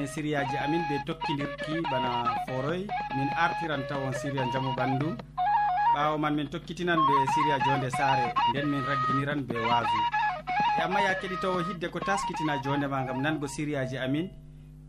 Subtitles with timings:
[0.00, 2.86] sane siriyaji amin ɓe tokkidirki bana foroy.
[3.16, 5.16] Min artiran tawon siriya jaamu ɓandu.
[5.94, 9.98] Ɓawo man min tokkitinan ɓe siriya jonde saare nden min ragginiran ɓe waasu.
[10.78, 14.30] E amma ya keɗitowo hidde ko taskitina jondema gam nango siriyaji amin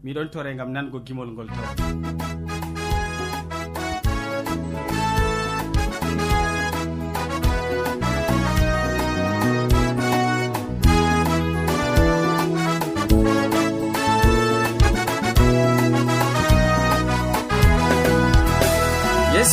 [0.04, 2.61] miɗon tore gam nango gimol ngol taw.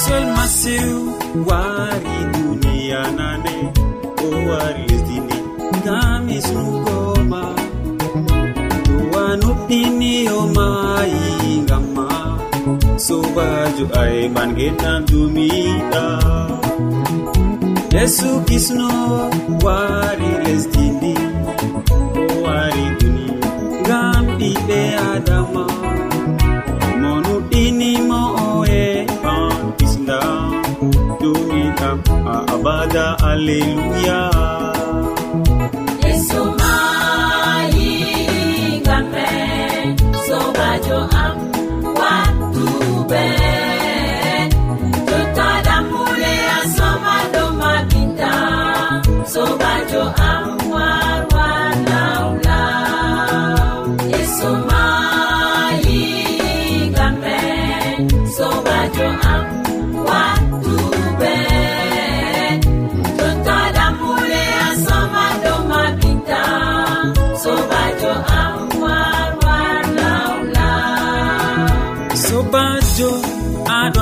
[0.05, 0.95] sel masiw
[1.49, 3.57] wari duniya nane
[4.27, 5.39] o wari lesdini
[5.83, 7.43] ngam isnugoma
[8.87, 11.27] duwa nuɗɗiniyomayi
[11.67, 12.09] ngamma
[13.07, 16.07] sobajo ayman genam dumiɗa
[17.95, 18.91] yesu kisno
[19.65, 21.15] wari lesdini
[22.23, 23.27] o wari duni
[23.83, 25.65] ngam ɓiɓe adama
[32.89, 34.38] saga alleluya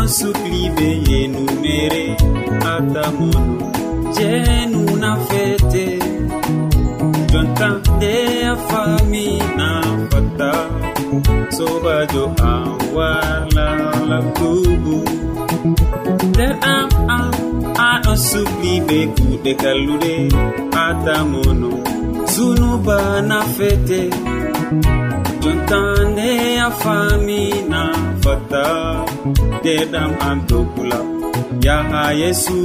[0.06, 2.04] an sukliɓe yenumere
[2.72, 3.54] atamonu
[4.16, 5.84] jenuna fete.
[7.30, 8.12] Jonta nde
[8.52, 9.26] a fami
[9.58, 9.68] na
[10.10, 10.52] fata
[11.56, 12.52] sobajo a
[12.96, 13.66] wala
[14.08, 14.96] labtubu
[16.28, 16.88] nder am
[17.18, 17.30] an
[17.90, 20.14] aɗon sukliɓe kuɗe kallude
[20.84, 21.70] atamono
[22.32, 24.00] zunuba na fete.
[25.46, 27.82] jontande a famina
[28.22, 28.66] fata
[29.62, 30.98] deɗam am dokula
[31.64, 32.58] yaha yesu.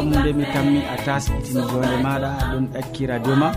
[0.00, 3.48] kammu nde mi tammi a taskitini jonde maɗa aɗon ɗakki radio ma.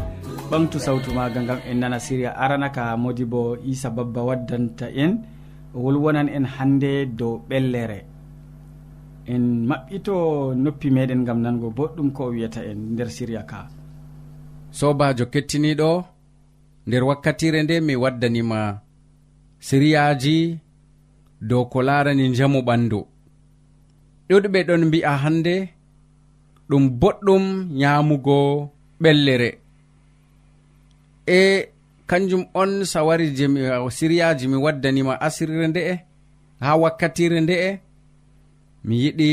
[0.50, 5.12] Ɓamtu sawtu maga gam en nana siria arana ka modi bo isa babba waddanta en.
[5.84, 8.00] Wolwonan en hande dow ɓellere.
[9.34, 10.16] En maɓɓito
[10.64, 13.60] noppi meɗen gam nango boɗɗum ko o wiyata en nder siria ka.
[14.78, 15.92] Sobajo kettiniɗo
[16.88, 18.60] nder wakkatire nde mi waddanima
[19.68, 20.38] siriyaji
[21.50, 23.00] dow ko larani jamu ɓandu
[24.28, 25.56] ɗuɗɓe ɗon mbi'a hande
[26.70, 27.44] ɗum boɗɗum
[27.80, 28.38] nyamugo
[29.02, 29.50] ɓellere.
[31.28, 31.70] E
[32.10, 33.62] kanjum on sawari jemi
[33.98, 35.94] siriyaji mi waddanima asirre nde'e
[36.60, 37.70] ha wakkatire nde'e
[38.86, 39.30] mi yiɗi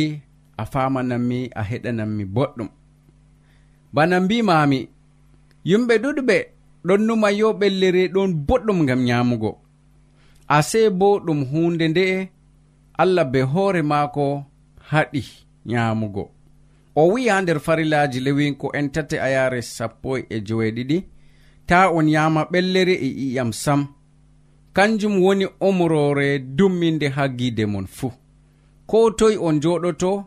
[0.56, 2.68] a famananmi a heɗananmi boɗɗum.
[3.94, 4.78] Bana mbimami
[5.68, 6.36] yimɓe ɗuɗɓe
[6.86, 9.50] ɗon numa yo ɓellere ɗon boɗɗum ngam nyamugo.
[10.56, 12.28] Ase bo ɗum hunde nde'e
[13.02, 14.24] allah be hoore maako
[14.90, 15.22] haɗi
[15.66, 16.24] nyamugo.
[16.96, 21.04] o wi'i ha nder farillaji lewinko en tati a yare sappo e joweeɗiɗi
[21.66, 23.86] ta on yama ɓellere e i'yam sam.
[24.72, 28.12] Kanjum woni omrore dumminde ha gide mon fuu
[28.86, 30.24] ko toye on joɗoto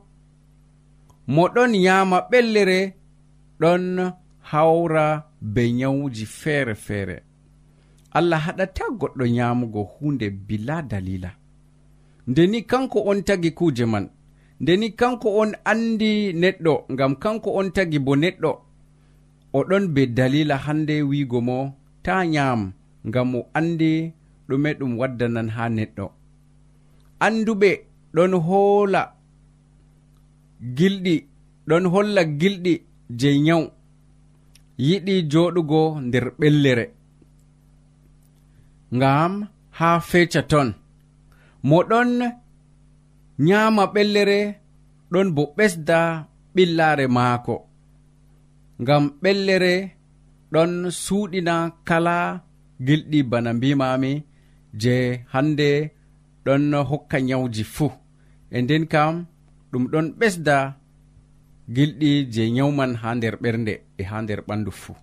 [1.27, 2.94] mo ɗon yama ɓellere
[3.60, 4.12] ɗon
[4.51, 7.24] hawra be nyawuji feere feere
[8.12, 11.31] allah haɗata goɗɗo nyamugo hunde bila dalila.
[12.27, 14.10] Ndeni kanko on tagi kuje man
[14.61, 16.11] ndeni kanko on andi
[16.41, 18.51] neɗɗo ngam kanko on tagi bo neɗɗo
[19.57, 21.57] oɗon be dalila hande wigo mo
[22.05, 22.61] ta nyam
[23.07, 23.91] ngam o andi
[24.47, 26.05] ɗume ɗum waddanan ha neɗɗo.
[27.25, 27.69] Anduɓe
[28.15, 29.01] ɗon hoola
[30.77, 31.15] gilɗi
[31.67, 32.73] ɗon holla gilɗi
[33.19, 33.65] je nyawu
[34.88, 36.85] yiɗi joɗugo nder ɓellere.
[38.95, 39.33] Ngam
[39.77, 40.69] ha feca ton
[41.67, 42.09] mo ɗon
[43.39, 44.39] nyama ɓellere
[45.12, 46.00] ɗon bo ɓesda
[46.56, 47.56] ɓillare maako.
[48.81, 49.74] Ngam ɓellere
[50.53, 50.71] ɗon
[51.03, 51.56] suuɗina
[51.88, 52.15] kala
[52.85, 54.12] gilɗi bana mbimami
[54.81, 54.94] je
[55.33, 55.69] hande
[56.45, 57.91] ɗon hokka nyawji fuu.
[58.56, 59.25] E nden kam
[59.71, 60.57] ɗum ɗon ɓesda
[61.75, 64.95] gilɗi je nyawman ha nder ɓernde e ha nder ɓandu fuu.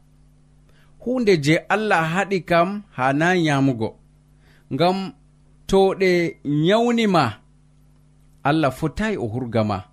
[1.02, 3.88] Hunde je allah haɗi kam ha na nyamugo
[4.72, 4.96] ngam
[5.66, 6.10] to ɗe
[6.44, 7.24] nyawnima
[8.48, 9.84] allah fotayi o hurgama.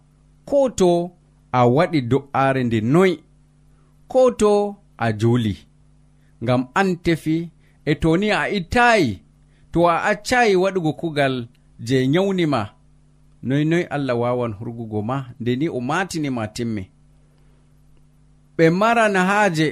[0.45, 1.11] Ko to
[1.51, 3.15] a waɗi do'are nde noyi
[4.07, 5.55] ko to a juli
[6.43, 7.37] ngam an tefi
[7.85, 9.09] e to ni a ittayi
[9.71, 11.35] to a accayi waɗugo kugal
[11.87, 12.61] je nyawnima
[13.47, 16.83] noynoyi allah wawan hurgugo ma nde ni o matinima timmi
[18.57, 19.67] ɓe maran haaje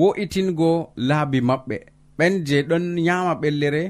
[0.00, 0.70] wo'itingo
[1.08, 1.76] laabi maɓɓe.
[2.18, 3.82] Ɓen je ɗon nyama ɓellere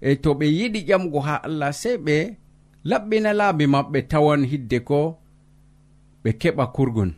[0.00, 2.16] e to ɓe yiɗi ƴamgo ha allah sei ɓe
[2.90, 4.98] laɓɓina laabi maɓɓe tawan hidde ko
[6.22, 7.10] ɓe keɓa kurgun.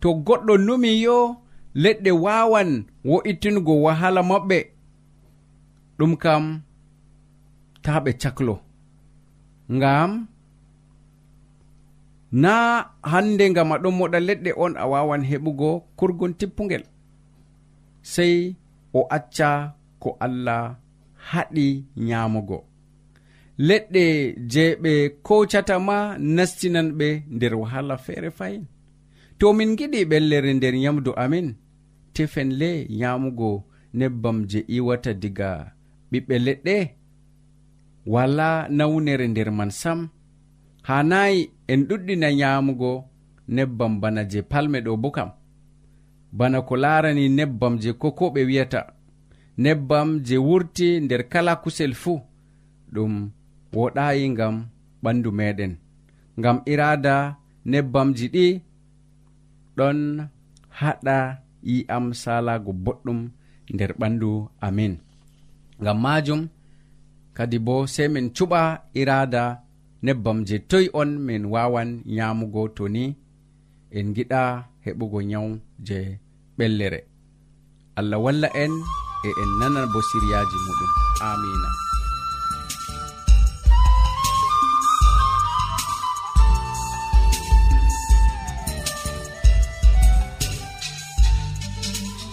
[0.00, 1.16] To goɗɗo numi yo
[1.82, 2.70] leɗɗe wawan
[3.08, 4.58] wo'itingo wahala maɓɓe.
[5.98, 6.44] Ɗum kam
[7.84, 8.54] ta ɓe caklo.
[9.76, 10.10] Ngam
[12.42, 12.52] na
[13.10, 15.68] hande ngam aɗon moɗa leɗɗe on a wawan heɓugo
[15.98, 16.84] kurgun tippugel
[18.12, 18.36] sei
[18.98, 19.50] o acca
[20.02, 20.62] ko allah
[21.30, 21.66] haɗi
[22.06, 22.58] nyamugo
[23.58, 28.64] leɗɗe je ɓe kocata ma nastinan ɓe nder wahala feere fayin.
[29.38, 31.54] To min giɗi ɓellere nder yamdu amin
[32.14, 33.64] tefen le yamugo
[33.94, 35.72] nebbam je iwata diga
[36.12, 36.76] ɓiɓɓe leɗɗe.
[38.06, 40.08] Wala nawnere nder man sam
[40.82, 43.04] ha nayi en ɗuɗɗina yamugo
[43.48, 45.30] nebbam bana je palme ɗo bo kam.
[46.32, 48.80] Bana ko larani nebbam je koko ɓe wi'ata
[49.58, 52.20] nebbam je wurti nder kala kusel fuu
[52.94, 53.30] ɗum
[53.74, 54.54] woɗayi ngam
[55.02, 55.72] ɓandu meɗen
[56.38, 57.14] ngam irada
[57.70, 58.46] nebbamji ɗi
[59.76, 59.98] ɗon
[60.78, 61.16] haɗa
[61.70, 63.20] yi'am salago boɗɗum
[63.74, 64.30] nder ɓandu
[64.66, 64.94] amin.
[65.80, 66.40] Ngam majum
[67.36, 68.62] kadi bo sei min cuɓa
[69.00, 69.42] irada
[70.04, 73.04] nebbam je toyi on min wawan nyamugo to ni
[73.96, 74.42] en giɗa
[74.84, 75.50] heɓugo nyawu
[75.86, 75.98] je
[76.56, 77.00] ɓellere.
[77.98, 78.72] Allah walla en
[79.26, 80.90] e en nana bo siryaji muɗum.
[81.28, 81.70] Amina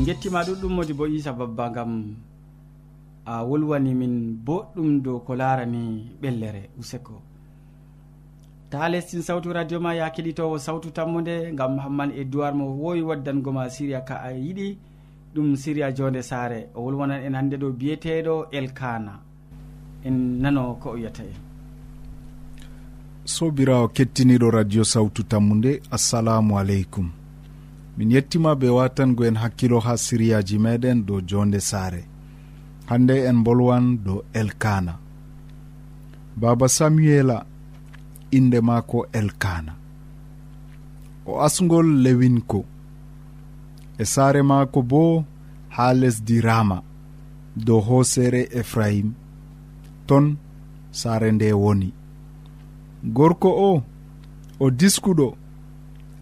[0.00, 2.16] min gettima ɗuɗɗum modi bo isa babba gam
[3.26, 4.14] a wolwani min
[4.46, 7.20] boɗɗum dow ko larani ɓellere useko.
[8.70, 13.02] Ta lestin sawtu radio ma ya keɗitowo sawtu tammude gam hamman e duwar mo wowi
[13.02, 14.78] waddango ma siriya ka a yiɗi
[15.34, 16.68] ɗum siriya jonde saare.
[16.74, 19.20] O wolwonan en hande ɗo biyeteɗo elkana
[20.06, 21.36] en nano ko o wiyata en.
[23.24, 27.19] Sobirawo kettiniɗo radio sawtu tammude assalamu aleykum.
[28.00, 32.02] min yettima be watango en hakkilo ha siriyaji meɗen dow jonde saare.
[32.86, 34.94] Hande en bolwan dow elkana.
[36.36, 37.46] Baba samuela
[38.30, 39.72] inde maako elkana.
[41.26, 42.64] O asgol lewinko.
[43.98, 45.24] E saare maako bo
[45.68, 46.78] ha lesdi rama
[47.66, 49.08] dow hoosere efrahim
[50.06, 50.36] ton
[50.90, 51.92] saare nde woni.
[53.16, 53.82] Gorko o
[54.60, 55.28] o diskuɗo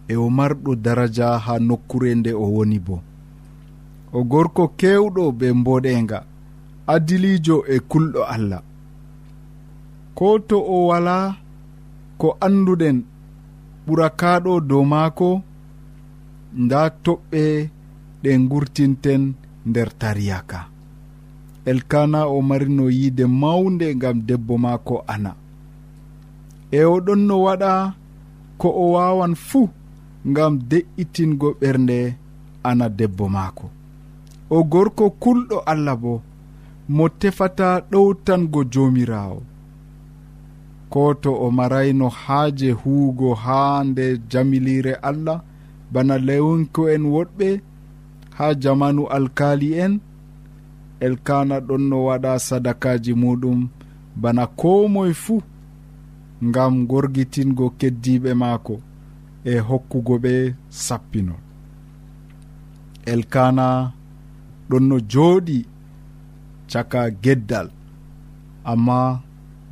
[0.09, 2.95] e o marɗo daraja ha nokkure nde o woni bo.
[4.13, 6.19] O gorko kewɗo be mboɗenga
[6.93, 8.61] adilijo e kulɗo allah.
[10.17, 11.15] Ko to o wala
[12.17, 12.97] ko anduɗen
[13.85, 15.29] ɓurakaɗo dow maako
[16.61, 17.43] nda toɓɓe
[18.23, 19.33] ɗe gurtinten
[19.69, 20.59] nder tariyaka.
[21.65, 25.31] Elkana o marino yiide mawnde gam debbo maako ana.
[26.71, 27.71] E o ɗon no waɗa
[28.57, 29.69] ko o wawan fuu
[30.27, 32.15] ngam de'itingo ɓernde
[32.63, 33.69] ana debbo maako.
[34.49, 36.21] O gorko kulɗo allah bo
[36.89, 39.41] mo tefata ɗowtango joomirawo
[40.89, 45.41] ko to o marayno haaje huugo haa nde jamilire allah
[45.91, 47.61] bana lewonko en woɗɓe
[48.37, 49.99] haa jamanu alkali en
[50.99, 53.67] elkana ɗon no waɗa sadakaji muɗum
[54.21, 55.41] bana ko moye fuu
[56.47, 58.75] ngam gorgitingo keddiɓe maako.
[59.45, 60.33] e hokkugo ɓe
[60.69, 61.41] sappinol
[63.11, 63.67] elkana
[64.69, 65.57] ɗon no jooɗi
[66.71, 67.67] caka geddal
[68.71, 68.99] amma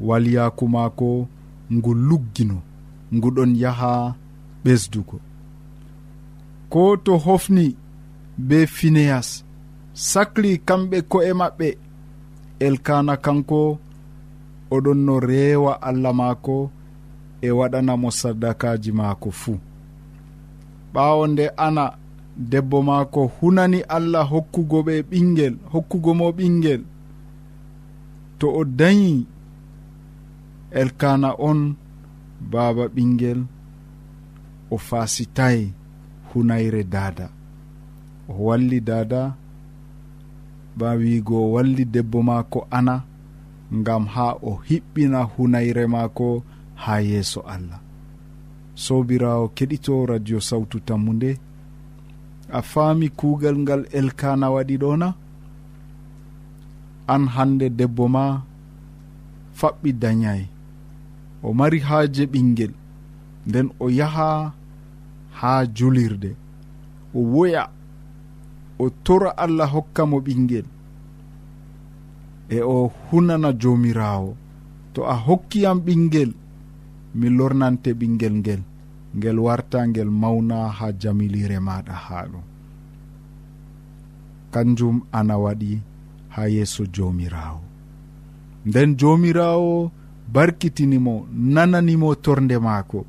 [0.08, 1.28] waliyaku maako
[1.74, 2.58] ngu luggino
[3.16, 4.16] ngu ɗon yaha
[4.64, 5.18] ɓesdugo.
[6.72, 7.66] Ko to hofni
[8.48, 9.30] be fineyas
[9.94, 11.68] sakli kamɓe ko'e maɓɓe
[12.66, 13.60] elkana kanko
[14.76, 16.56] oɗon no rewa allah maako
[17.42, 19.58] e waɗanamo sadakaji maako fuu.
[20.94, 21.86] Ɓaawo nde ana
[22.52, 26.82] debbo maako hunani allah hokkugo ɓe ɓingel hokkugo mo ɓingel
[28.40, 29.26] to o dañi
[30.80, 31.60] elkana on
[32.52, 33.40] baaba ɓingel
[34.72, 35.74] o fasitayi
[36.34, 37.28] hunayre daada.
[38.30, 39.22] O walli daada
[40.78, 42.96] ba wiigo o walli debbo maako ana
[43.80, 46.44] ngam ha o hiɓɓina hunayre maako
[46.84, 47.80] ha yeeso allah.
[48.76, 51.32] Sobirawo keɗito radio sawtu tammu nde.
[52.50, 55.08] A faami kuugal ngal elkana waɗi ɗona
[57.14, 58.24] an hande debbo ma
[59.60, 60.42] faɓɓi dañay.
[61.46, 62.74] O mari haaje ɓingel
[63.48, 64.30] nden o yaha
[65.40, 66.32] ha julirde.
[67.18, 67.64] O woya
[68.80, 70.66] o tora allah hokka mo ɓingel
[72.50, 74.36] e o hunana jomirawo
[74.94, 76.32] to a hokkiyam ɓingel
[77.18, 78.62] mi lornante ɓinguel ngel
[79.18, 82.46] ngel warta ngel mawna ha jamilire maɗa ha ɗum.
[84.54, 85.72] Kanjum ana waɗi
[86.34, 87.62] ha yeeso jomirawo
[88.68, 89.92] nden jomirawo
[90.34, 91.14] barkitinimo
[91.54, 93.00] nananimo torde maako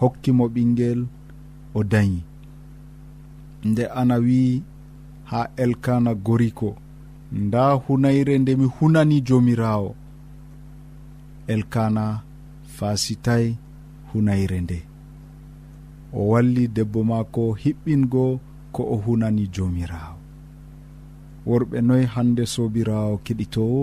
[0.00, 1.00] hokkimo ɓinguel
[1.74, 2.22] o dañi.
[3.68, 4.62] Nde ana wi
[5.30, 6.70] ha elkana goriko
[7.32, 9.90] nda hunayre nde mi hunani jomirawo
[11.46, 12.04] elkana
[12.78, 13.44] fasitay
[14.12, 14.78] hunayre nde.
[16.18, 18.24] O walli debbo maako hiɓɓingo
[18.74, 20.16] ko o hunani joomiraawo.
[21.48, 23.82] Worɓe noy hande sobirawo keɗitowo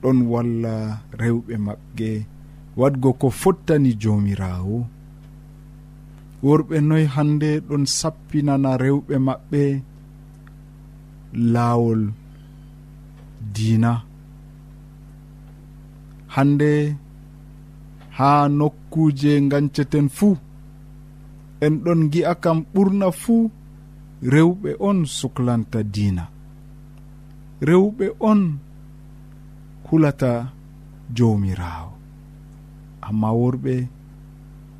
[0.00, 0.74] ɗon walla
[1.20, 2.08] rewɓe maɓɓe
[2.80, 4.76] wadgo ko fottani joomiraawo.
[6.46, 9.62] Worɓe noy hande ɗon sappinana rewɓe maɓɓe
[11.52, 12.02] laawol
[13.54, 13.92] diina.
[16.34, 16.70] Hande
[18.18, 20.36] ha nokkuje ganceten fuu.
[21.64, 23.50] En ɗon gi'a kam ɓurna fuu
[24.32, 26.24] rewɓe on suklanta diina.
[27.68, 28.40] Rewɓe on
[29.86, 30.32] hulata
[31.16, 31.92] jomirawo
[33.06, 33.74] amma worɓe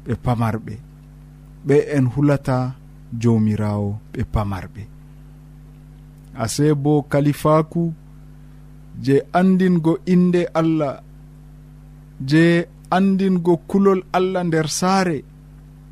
[0.05, 0.75] ɓe pamarɓe
[1.67, 2.57] ɓe en hulata
[3.21, 4.83] jomirawo ɓe pamarɓe.
[6.43, 7.83] Ase bo kalifaku
[9.05, 10.95] je andingo inde allah
[12.31, 12.45] je
[12.91, 15.25] andingo kulol allah nder saare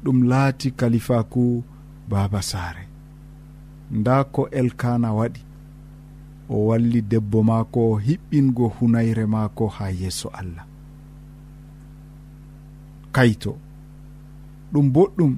[0.05, 1.63] ɗum laati kalifaku
[2.09, 2.85] baba saare.
[3.91, 5.41] Nda ko elkana waɗi
[6.49, 10.67] o walli debbo maako hiɓɓingo hunayre maako ha yeeso allah.
[13.15, 13.53] Kayto
[14.73, 15.33] ɗum boɗɗum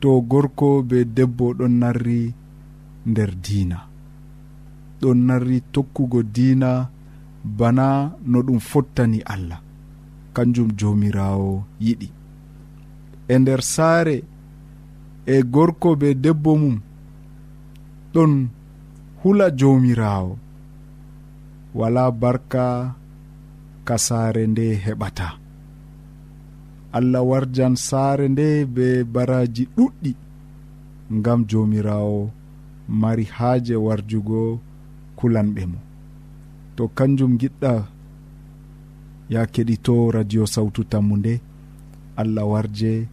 [0.00, 2.34] to gorko be debbo ɗon narri
[3.06, 3.78] nder diina.
[5.00, 6.70] Ɗon narri tokkugo diina
[7.44, 7.86] bana
[8.30, 9.63] no ɗum fottani allah.
[10.34, 11.52] kanjum jomirawo
[11.84, 12.08] yiɗi.
[13.28, 14.16] E nder saare
[15.26, 16.76] e gorko be debbo mum
[18.12, 18.32] ɗon
[19.20, 20.32] hula jomirawo.
[21.78, 22.66] Wala barka
[23.86, 25.28] ka saare nde heɓata.
[26.96, 30.12] Allah warjan saare nde be baraji ɗuɗɗi
[31.16, 32.30] ngam jomirawo
[33.00, 34.40] mari haaje warjugo
[35.18, 35.80] kulanɓe mo.
[36.76, 37.72] To kanjum giɗɗa
[39.28, 41.40] ya keɗito radio sawtu tammu nde
[42.16, 43.08] allah warje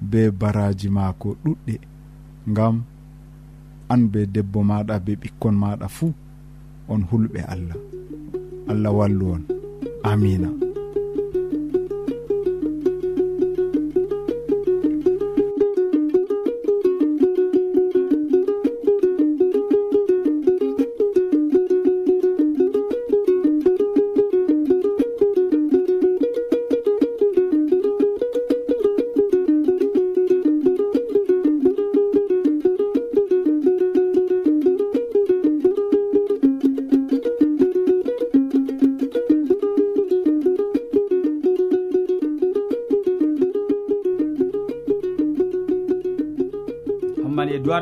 [0.00, 1.74] be baraji maako ɗuɗɗe.
[2.50, 2.82] Ngam
[3.88, 6.12] an be debbo maɗa be ɓikkon maɗa fuu
[6.88, 7.76] on hulɓe allah.
[8.70, 9.42] Allah wallu on.
[10.04, 10.65] Amina.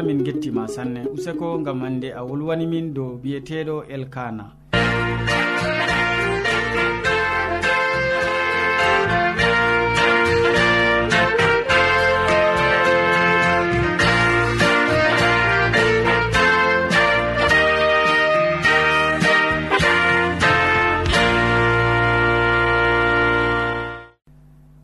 [0.06, 1.02] min gettima sanne.
[1.14, 4.44] Useko gam hande a wolwani min dow biyeteɗo elkana.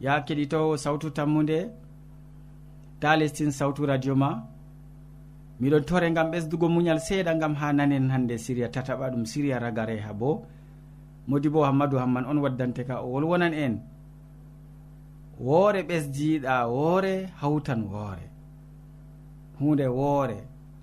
[0.05, 1.59] Ya keɗitowo sawtu tammude
[3.01, 4.31] ta lestin sawtu radio ma.
[5.61, 8.69] miɗon tore gam ɓesdugo muñal seeɗa gam ha nanen hande siriya.
[8.69, 10.43] Tataɓa ɗum siriya ragareha bo.
[11.29, 13.03] Modi bo hammadou hamman on waddante ka.
[13.05, 13.75] O wolwonan en.
[15.39, 18.25] Woore ɓesdiɗa woore hawtan woore.
[19.61, 20.37] Hunde woore.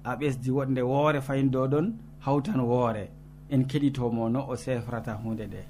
[0.03, 1.93] A ɓesdi wonde woore fayin dow ɗon
[2.25, 3.09] hawtan woore.
[3.49, 5.61] En keɗitomo no o sefrata hunde nde.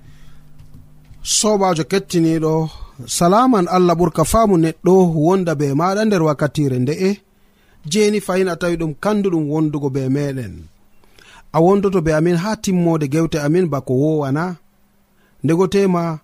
[1.24, 2.70] Sobajo kettiniɗo
[3.06, 7.27] salaman allah ɓurka faamu neɗɗo wonda be maɗa nder wakkatire nde'e.
[7.92, 10.54] jeni fayin a tawi ɗum kanduɗum wondugo be meɗen.
[11.56, 14.56] A wondoto be amin ha timmode gewte amin bako wowana.
[15.44, 16.20] Ndego tema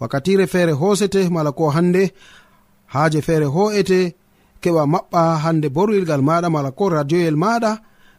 [0.00, 2.12] wakkatire feere hosete mala ko hande
[2.92, 4.14] haaje feere ho'ete
[4.62, 7.70] keɓa maɓɓa hande borwilgal maɗa mala ko radioyel maɗa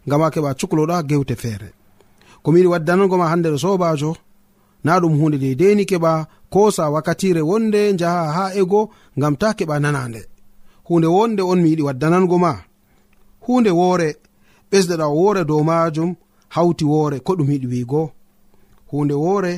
[0.07, 1.69] ngama keɓa cukloɗa gewte feere.
[2.43, 4.11] Komiɗi waddanagoma hande ɗo sobajo
[4.83, 6.11] na ɗum hunde deideni keɓa
[6.53, 8.81] kosa wakkatire wonde jaha ha ego
[9.17, 10.21] ngam ta keɓa nanande
[10.87, 12.51] hunde wonde on mi yiɗi waddanango ma.
[13.45, 14.09] hunde woore
[14.71, 16.15] ɓesdeɗa woore dow majum
[16.55, 18.11] hawti woore ko ɗum yiɗi wiigo.
[18.91, 19.53] Hunde woore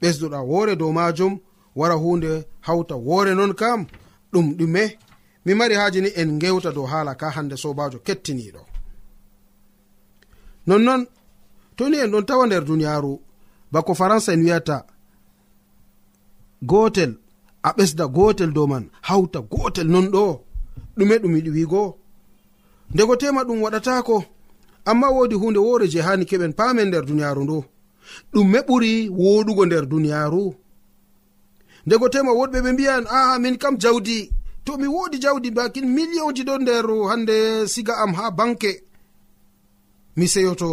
[0.00, 1.32] ɓesdoɗa woore dow majum
[1.78, 2.30] wara hunde
[2.66, 3.86] hawta woore non kam
[4.32, 4.84] ɗum ɗume.
[5.44, 8.62] Mi mari haji ni en gewta dow haala ka hande sobajo kettiniɗo
[10.66, 11.02] nonnon
[11.76, 13.12] toni en ɗon tawa nder duniyaru
[13.72, 14.76] bako faransa en wiyata
[16.70, 17.12] gotel
[17.62, 20.24] a ɓesda gotel dow man hawta gotel non ɗo
[20.96, 21.82] ɗume ɗum yiɗi wiigo.
[22.94, 24.24] ndego tema ɗum waɗatako.
[24.90, 27.58] Amma wodi hunde wore je hani keɓen pamen nder duniyaru ndo
[28.32, 30.44] ɗumme ɓuri woɗugo nder duniyaru
[31.86, 34.18] ndego tema woɗɓe ɓe mbiyan aa min kam jawdi.
[34.64, 37.36] To mi wodi jawdi bakin millionji ɗo nder hande
[37.72, 38.72] siga am ha banke.
[40.16, 40.70] Mi seyoto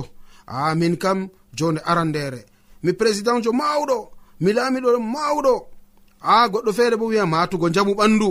[0.48, 1.20] a min kam
[1.58, 2.40] jonde arandere
[2.84, 3.98] mi président jo mawɗo.
[4.44, 5.54] Mi laamiɗo mawɗo.
[6.22, 8.30] A goɗɗo feere bo wiya matugo jamu ɓandu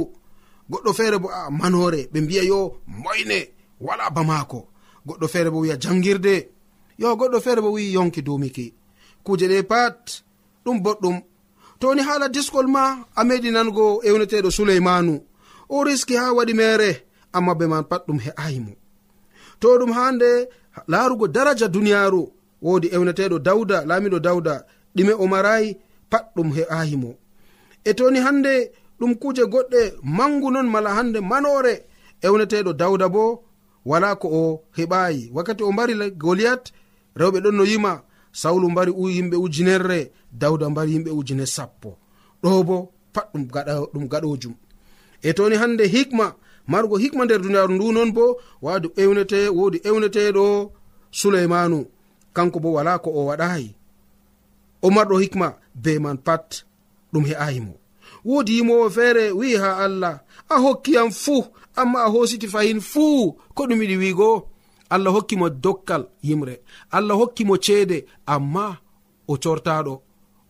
[0.70, 2.60] goɗɗo feere bo a manore ɓe mbiya yo
[3.02, 3.38] moyne.
[3.80, 4.68] wala ba maako
[5.06, 6.48] goɗɗo feere bo wiya jangirde.
[6.98, 8.74] Yo goɗɗo feere bo wi yonki dumiki.
[9.24, 10.22] Kuje ɗe pat
[10.64, 11.16] ɗum boɗɗum
[11.80, 12.82] toni haala diskol ma
[13.14, 15.14] a meɗi nango ewneteɗo suleymanu.
[15.68, 16.90] O riski ha waɗi mere
[17.32, 18.72] amma be man pat ɗum he'ayimo
[19.60, 20.48] to ɗum hande
[20.88, 22.22] laarugo daraja duniyaru.
[22.62, 24.54] Woodi ewneteɗo dawda laamiɗo dawda
[24.96, 25.76] ɗime o marayi
[26.10, 27.10] pat ɗum he'ayimo
[27.84, 31.74] e toni hande ɗum kuuje goɗɗe mangu non mala hande manore.
[32.22, 33.44] Ewneteɗo dawda bo
[33.90, 34.42] wala ko o
[34.76, 35.22] heɓayi.
[35.34, 36.64] Wakkati o mbari goliat
[37.20, 37.92] rewɓe ɗon no yima
[38.40, 40.00] sawlu mbari yimɓe ujunerre
[40.40, 41.90] dawda mbari yimɓe ujune sappo.
[42.42, 42.76] Ɗo bo
[43.14, 43.44] pat ɗum
[43.92, 44.54] ɗum gaɗojum.
[45.22, 46.26] E toni hande hikma
[46.70, 50.72] margo hikma nder duniyaru ndu non bo wadi ewnete wodi ewneteɗo
[51.18, 51.78] suleimanu
[52.32, 53.74] kanko bo wala ko o waɗayi
[54.82, 55.48] o marɗo hikma
[55.82, 56.46] be man pat
[57.12, 57.74] ɗum he'ayimo
[58.24, 60.14] wodi yimowo feere wi'i ha allah
[60.48, 61.44] a hokkiyam fuu
[61.82, 64.30] amma a hositi fahin fuu ko ɗum yiɗi wiigo
[64.90, 66.54] allah hokkimo dokkal yimre
[66.96, 67.98] allah hokkimo ceede
[68.34, 68.64] amma
[69.28, 69.94] o cortaɗo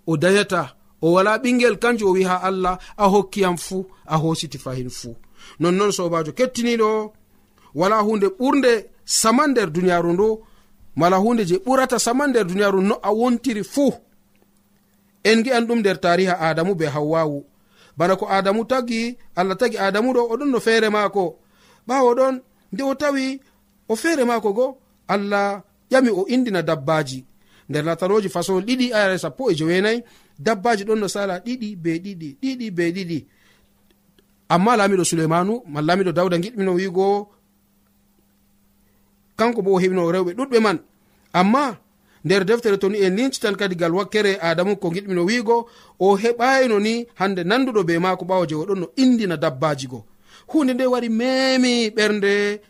[0.07, 0.63] o dayata
[1.03, 5.15] o wala ɓingel kanjum o wi ha allah a hokkiyam fuu a hositi fahin fuu.
[5.61, 7.13] Nonnoon sobajo kettiniɗo
[7.75, 8.73] wala hunde ɓurde
[9.05, 10.29] saman nder duniyaru ndu
[10.97, 13.93] mala hunde je ɓurata saman nder duniyaru no a wontiri fuu.
[15.25, 17.45] En gi'an ɗum nder tariha adamu be hawwawu
[17.97, 21.39] bana ko adamu tagi allah tagi adamu ɗo oɗon no feere maako.
[21.89, 22.35] Ɓawo ɗon
[22.73, 23.41] nde o tawi
[23.89, 24.67] o feere maako go
[25.09, 27.25] allah ƴami o indina dabbaji
[27.69, 30.03] nder latanoji façon ɗiɗi ayare sappo e jowenayi
[30.39, 33.19] dabbaji ɗon no sala ɗiɗi be ɗiɗi ɗiɗi be ɗiɗi.
[34.49, 37.29] Amma laamiɗo suleimanu ma laamiɗo dawda giɗmino wiigo
[39.37, 40.79] kanko bo o heɓino rewɓe ɗuɗɓe man.
[41.33, 41.79] Amma
[42.25, 45.69] nder deftere to ni en lincitan kadi gal wakkere adamu ko giɗmino wiigo
[46.01, 50.05] o heɓayno ni hande nanduɗo be maako ɓawo je oɗon no indina dabbaji go.
[50.51, 52.61] Hunde nde wari memi ɓernde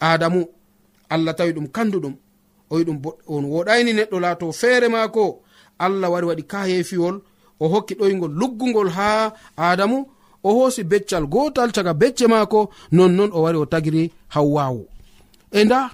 [0.00, 0.46] adamu.
[1.08, 2.14] Allah tawi ɗum kanduɗum
[2.70, 5.40] o wi ɗum on woɗayni neɗɗo laato feere maako.
[5.78, 7.16] Allah wari waɗi kayefiwol
[7.60, 10.06] o hokki ɗoygol luggugol ha adamu.
[10.46, 12.70] O hoosi beccal gotal caga becce maako.
[12.92, 14.86] Nonnon o wari o tagiri hawwawu
[15.54, 15.90] e nda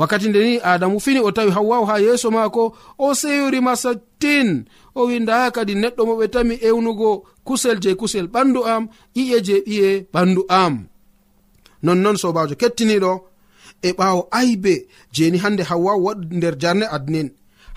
[0.00, 5.04] wakkati nde ni adamu fini o tawi hawwaw ha yeeso maako o seyori sattin o
[5.04, 7.10] wi nda kadi neɗɗo mo ɓe tami ewnugo
[7.46, 10.74] kusel je kusel ɓandu am ƴi'e je ɓiye ɓandu am.
[11.82, 13.12] Nonnon sobajo kettiniɗo
[13.82, 14.74] e ɓawo aybe
[15.14, 17.28] jeni hande hawwa waɗ nder jarne adnin.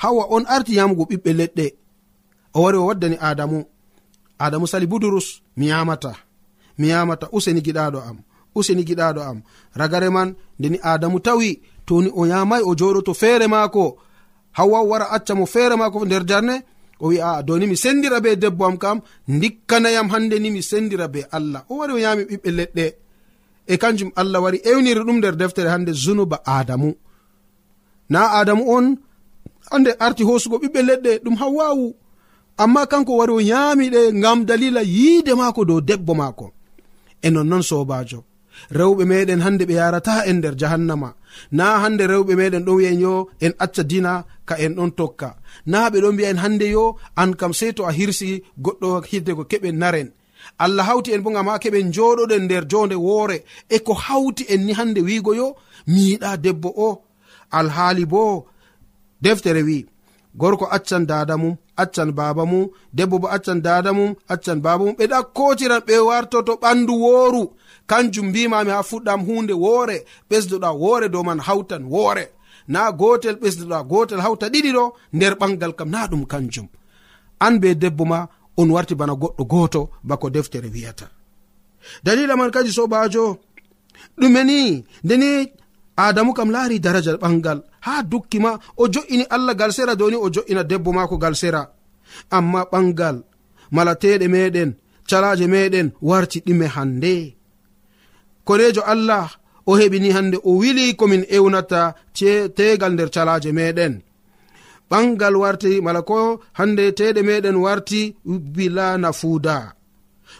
[0.02, 1.66] Hawa on arti yamugo ɓiɓɓe leɗɗe.
[2.56, 3.60] O wari o waddani adamu.
[4.40, 6.12] Adamu sali budurus mi yamata
[6.80, 8.18] mi yamata useni giɗaɗo am
[8.56, 9.38] useni giɗaɗo am.
[9.80, 11.50] Ragare man ndeni adamu tawi
[11.86, 13.98] toni o yamai o joɗoto feere maako.
[14.58, 16.56] Hawwa wara acca mo feere maako nder jarne.
[17.00, 21.08] O wi aa doni mi sendira be debbo am kam dikkanayam hande ni mi sendira
[21.08, 21.62] be allah.
[21.70, 22.86] O wari o yami ɓiɓɓe leɗɗe.
[23.68, 26.94] E kanjum allah wari ewniri ɗum nder deftere hande zunuba adamu.
[28.10, 28.98] Na adamu on
[29.72, 31.96] hande arti hosugo ɓiɓɓe leɗɗe ɗum hawwawu
[32.58, 36.52] amma kanko wari o yami ɗe ngam dalila yiide maako dow debbo maako.
[37.22, 38.20] E nonnon sobajo
[38.72, 41.10] rewɓe meɗen hande ɓe yarata en nder jahannama.
[41.52, 45.30] Na hande rewɓe meɗen ɗon wi'en yo en acca dina ka en ɗon tokka.
[45.66, 49.44] Na ɓe ɗon mbiya en hande yo an kam sei to a hirsi goɗɗo hiddego
[49.52, 50.10] keɓen naren.
[50.60, 53.38] Allah hawti en bo gam ha keɓen joɗoɗen nder jonde woore.
[53.70, 55.56] E ko hawti en ni hande wiigo yo
[55.88, 56.90] miyiɗa debbo o.
[57.52, 58.48] Alhaali bo
[59.22, 59.86] deftere wi
[60.36, 64.96] gorko accan dada mum accan baba mum debbo bo accan dada mum accan baba mum.
[64.98, 67.44] Ɓe ɗakkotiran ɓe wartoto ɓandu wooru
[67.90, 69.98] kanjum mbimami ha fuɗɗam hunde woore
[70.30, 72.26] ɓesdoɗa woore dow man hawtan woore
[72.68, 76.68] na gotel ɓesdoɗa gotel hawta ɗiɗi ɗo nder ɓangal kam na ɗum kanjum.
[77.40, 81.06] An be debbo ma on warti bana goɗɗo goto bako deftere wiyata.
[82.04, 83.38] Dalila man kadi sobajo
[84.20, 85.52] ɗume ni ndeni
[85.98, 90.30] adamu kam laari daraja ɓangal ha dukki ma o jo'ini allah gal sera doni o
[90.30, 91.62] jo'ina debbo maako gal sera.
[92.32, 93.18] Amma ɓangal
[93.72, 94.70] malateɗe meɗen
[95.10, 97.14] calaje meɗen warti ɗime hande
[98.46, 99.26] korejo allah
[99.66, 101.82] o heɓini hande o wili komin ewnata
[102.58, 103.94] tegal nder calaje meɗen
[104.92, 106.18] ɓangal warti mala ko
[106.60, 108.16] hande teɗe meɗen warti
[108.56, 109.58] bila nafuuda.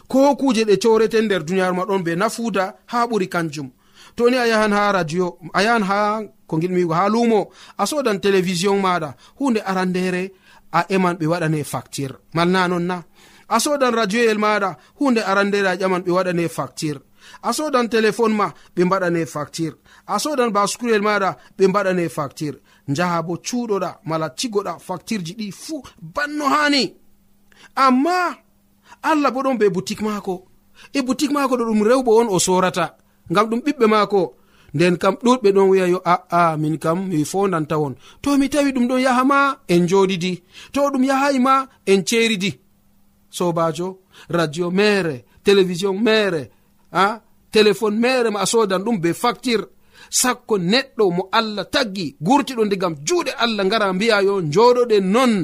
[0.08, 3.68] Ko kuje ɗe coreten nder duniyaaru ma ɗon be nafuuda ha ɓuri kanjum.
[4.16, 8.18] toni a yahan ha radio a yahan ha ko giɗmi wigo ha lumo a sodan
[8.20, 10.32] télévision maɗa hunde arandere
[10.74, 12.14] a eman ɓe waɗane facture.
[12.34, 13.02] Malna non na.
[13.48, 17.00] A sodan radioyel maɗa hunde arandere a ƴaman ɓe waɗane facture.
[17.42, 19.74] A sodan téléphone ma ɓe mbaɗane facture.
[20.06, 22.58] A sodan bascurel maɗa ɓe mbaɗane facture.
[22.88, 25.82] Njaha bo cuuɗoɗa mala cigoɗa facture ji ɗi fuu
[26.14, 26.94] banno hani
[27.76, 28.36] amma
[29.02, 30.44] allah bo ɗon be boutique maako.
[30.92, 32.96] E boutique maako ɗo ɗum rewɓe on o sorata.
[33.32, 34.22] ngam ɗum ɓiɓɓe maako.
[34.74, 37.94] Nden kam ɗuɗɓe ɗon wiya yo a'a min kam mi fondanta won.
[38.22, 39.38] To mi tawi ɗum ɗon yaha ma
[39.74, 40.32] en joɗidi
[40.72, 41.54] to ɗum yahayi ma
[41.92, 42.50] en ceridi
[43.36, 43.88] sobajo
[44.28, 46.50] radio mere télévision mere
[46.92, 49.64] ah, a téléphone mere ma a sodan ɗum be facture
[50.20, 55.34] sakko neɗɗo mo allah taggi gurtiɗo ndigam juuɗe allah ngara mbiya yo joɗoɗe non.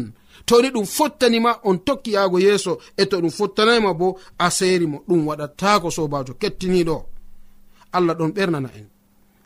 [0.46, 5.20] Toni ɗum fottanima on tokki yaago yeeso e to ɗum fottanayma bo a serimo ɗum
[5.28, 6.96] waɗatako sobajo kettiniɗo
[7.92, 8.86] allah ɗon ɓernana en.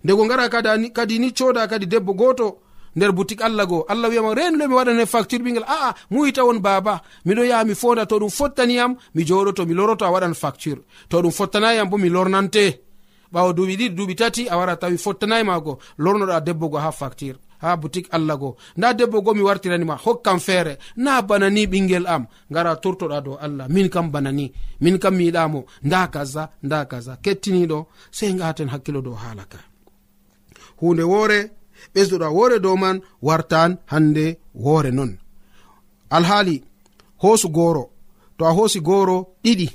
[0.05, 2.59] Ndego ngara kadi ni coda kadi debbo goto
[2.97, 7.03] nder boutique allah goo allah wiyama renno mi waɗane facture ɓingel aa muyita won baba
[7.27, 10.81] miɗo yaha mi fonda to ɗum fottaniyam mi joɗoto mi loroto a waɗan facture.
[11.09, 12.81] To ɗum fottanayam bo mi lornante.
[13.33, 17.37] Ɓawo duuɓi ɗiɗi duuɓi tati a wara tawi fottanayi mago lornoɗa debbo go ha facture.
[17.63, 18.57] ha boutique allah go.
[18.77, 20.79] Nda debbo go mi wartiranima hokkam feere.
[20.97, 22.27] Na banani ɓingel am.
[22.51, 23.67] Ngara turtoɗa dow allah.
[23.69, 27.17] Min kam banani min kam mi yiɗamo nda kaza nda kaza.
[27.25, 29.59] Kettiniɗo sei gaten hakkilo dow haala ka.
[30.81, 31.51] Hunde woore
[31.95, 35.19] ɓesduɗa woore dow man wartan hande woore non.
[36.11, 36.63] Alhaali
[37.23, 37.91] hoosu gooro.
[38.39, 39.69] To a hoosi gooro ɗiɗi.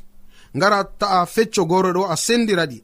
[0.58, 2.84] Ngara ta'a fecco gooro ɗo a sendira ɗi.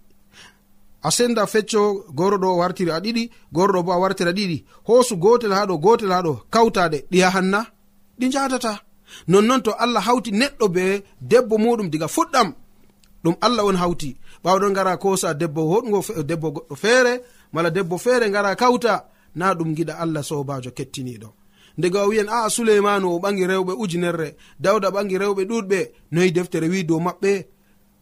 [1.06, 4.58] a senda fecco goro ɗo wartiri a ɗiɗi goro ɗo bo a wartira ɗiɗi.
[4.88, 6.98] Hoosu gotel ha ɗo gotel ha ɗo kawtaɗe.
[7.12, 7.60] Ɗi yahanna
[8.20, 8.82] ɗi jatata
[9.28, 12.54] nonnon to allah hawti neɗɗo be debbo muɗum diga fuɗɗam.
[13.24, 14.18] Ɗum allah on hawti.
[14.44, 17.22] Ɓawɗon gara kosa debbo hoɗgo debbo goɗɗo feere
[17.54, 21.30] mala debbo feere ngara kawta na ɗum giɗa allah sobajo kettiniɗo.
[21.78, 25.80] Ndega o wiyan aa suleimanu o ɓangi rewɓe ujunerre dawda ɓangi rewɓe ɗuɗɓe.
[26.12, 27.46] Noyi deftere wi dow maɓɓe.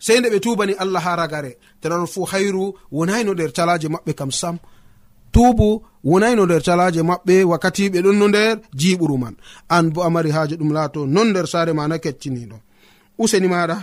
[0.05, 1.51] sei nde ɓe tubani allah ha ragare.
[1.81, 4.55] Tena fu hayru wonayno nder calaje maɓɓe kam sam.
[5.33, 5.69] Tubu
[6.09, 9.35] wonayno nder calaje maɓɓe wakkati ɓe ɗon no nder jiɓuru man.
[9.75, 12.57] An bo amari haaje ɗum laato non nder sare mana kecciniɗo
[13.23, 13.77] useni maɗa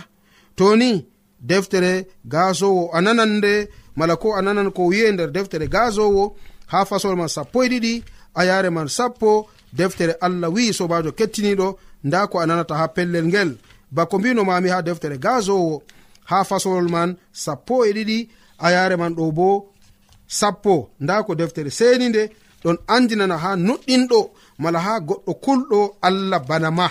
[0.55, 1.05] toni
[1.49, 3.53] deftere gasowo a nanan nde
[3.95, 6.23] mala ko a nanan ko wiye nder deftere gasowo
[6.71, 7.93] ha fasol man sappo e ɗiɗi
[8.39, 11.67] a yare man sappo deftere allah wi sobajo kettiniɗo
[12.03, 13.51] nda ko a nanata ha pellel ngel.
[13.91, 15.81] Bako mbino mami ha deftere gasowo
[16.31, 17.09] ha fasolol man
[17.43, 18.19] sappo e ɗiɗi.
[18.65, 19.73] A yare man ɗo bo
[20.27, 20.89] sappo.
[20.99, 22.23] Nda ko deftere seni nde
[22.63, 24.19] ɗon andinana ha nuɗɗinɗo
[24.61, 26.87] mala ha goɗɗo kulɗo allah bana ma.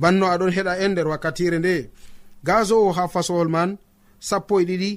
[0.00, 1.90] Banno aɗon heɗa en nder wakkatire nde.
[2.46, 3.70] Gasowo ha fasowol man
[4.20, 4.90] sappo e ɗiɗi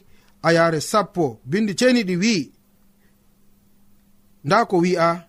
[0.48, 1.39] a yare sappo.
[1.45, 2.52] Bindi ceniɗi wi'i.
[4.45, 5.28] Nda ko wi'a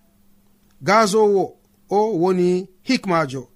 [0.82, 1.56] gazowo
[1.90, 3.48] o woni hikmajo.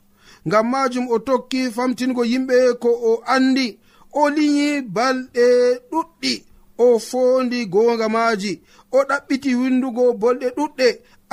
[0.47, 3.79] Ngam majum o tokki famtingo yimɓe ko o andi.
[4.12, 5.44] o liyi balɗe
[5.90, 6.44] ɗuɗɗi
[6.79, 8.61] o fondi gonga maaji
[8.92, 10.87] o ɗaɓɓiti windugo bolɗe ɗuɗɗe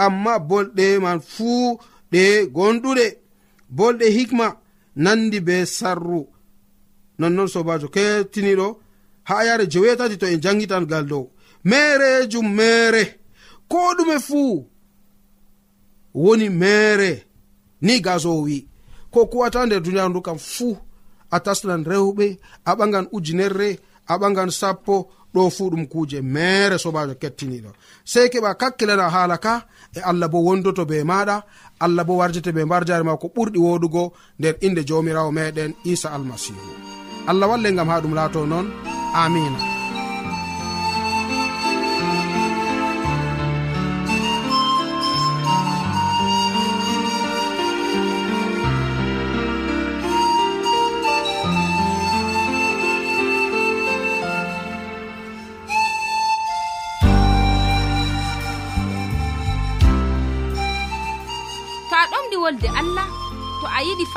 [0.06, 1.80] amma bolɗe man fuu
[2.12, 2.24] ɗe
[2.56, 3.06] gonɗuɗe
[3.78, 4.48] bolɗe hikma
[4.96, 6.28] nandi be sarru.
[7.20, 8.68] Nonnon sobajo kettiniɗo
[9.24, 11.30] ha yare jewetati to en jangitan gal dow.
[11.64, 13.04] Merejum mere
[13.68, 14.66] ko ɗume fuu
[16.14, 17.24] woni mere
[17.82, 18.68] ni gaso wi
[19.12, 20.78] ko kuwata nder duniyaru ndu kam fuu.
[21.32, 24.96] a taslan rewɓe a ɓagan ujunerre a ɓagan sappo
[25.34, 27.72] ɗo fuu ɗum kuuje mere sobajo kettiniɗo.
[28.12, 29.54] Sey keɓa kakkilana haala ka
[29.96, 31.36] e allah bo wondoto be maɗa
[31.80, 34.04] allah bo warjete be mbar jare ma ko ɓurɗi woɗugo
[34.40, 36.72] nder inde jamirawo meɗen isa almasihu.
[37.28, 38.68] Allah walle gam ha ɗum laato noon
[39.14, 39.77] amina.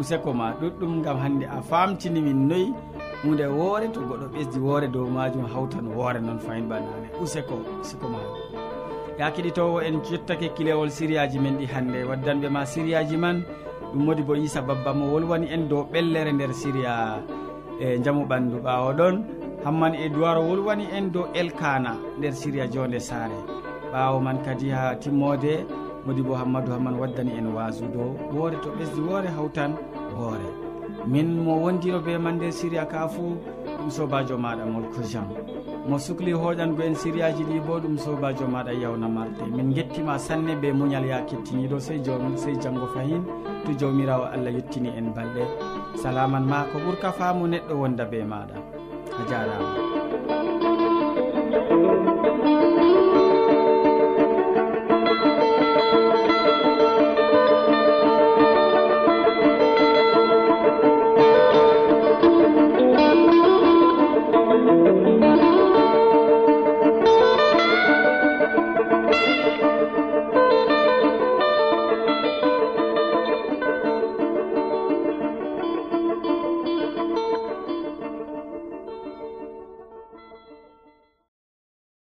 [0.00, 2.72] useko ma ɗuɗɗum gam hande a famtini min noyi.
[3.22, 7.08] Hunde woore to goɗɗo ɓesdi woore dow majum hawtan woore noon fayin banane.
[7.22, 8.18] Useko useko ma.
[9.18, 11.98] Ya keɗitowo en yettake kilewol sériyaji men ɗi hande.
[12.08, 13.44] Waddanɓe ma sériyaji man
[13.92, 17.20] ɗum modi bo isa babba mo wolwani en dow ɓellere nder siriya
[17.80, 19.16] e jaamu ɓandu ɓawo ɗon.
[19.64, 23.36] Hamman e duwaro wolwani en dow elkana nder siriya jonde saare.
[23.92, 25.66] Ɓawo man kadi ha timmode
[26.06, 29.72] modi bo hammadou hamman waddani en wasudo woore to ɓesdi woore hawtan
[30.16, 30.48] hoore.
[31.06, 33.36] min mo wondiro be man nder siriya ka fuu
[33.78, 35.28] ɗum sobajo maɗa molko jean
[35.88, 40.56] mo sukli hoɗango en siriyaji ɗi bo ɗum sobajo maɗa yawna marde min gettima sanne
[40.60, 43.24] be muñal ya kettiniɗo sey jom sey janggo fayin
[43.64, 45.44] to jawmirawo allah yettini en balɗe.
[46.02, 48.54] salaman ma ko ɓuurka faamu neɗɗo wonda be maɗa.
[49.20, 49.89] a jarama.